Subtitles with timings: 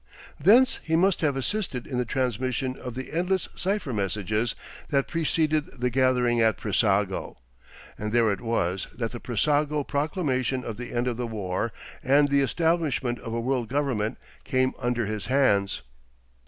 [0.39, 4.55] Thence he must have assisted in the transmission of the endless cipher messages
[4.89, 7.37] that preceded the gathering at Brissago,
[7.99, 12.29] and there it was that the Brissago proclamation of the end of the war and
[12.29, 15.83] the establishment of a world government came under his hands.